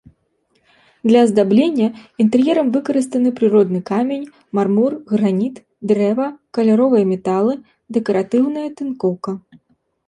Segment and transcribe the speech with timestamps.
[1.09, 1.87] Для аздаблення
[2.23, 4.25] інтэр'ерам выкарыстаны прыродны камень,
[4.59, 5.61] мармур, граніт,
[5.93, 6.27] дрэва,
[6.61, 7.53] каляровыя металы,
[7.99, 9.31] дэкаратыўная тынкоўка.